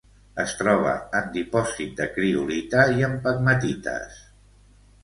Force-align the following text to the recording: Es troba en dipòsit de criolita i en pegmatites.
Es 0.43 0.53
troba 0.61 0.93
en 1.19 1.27
dipòsit 1.35 1.93
de 2.01 2.09
criolita 2.17 2.89
i 2.97 3.07
en 3.11 3.15
pegmatites. 3.29 4.23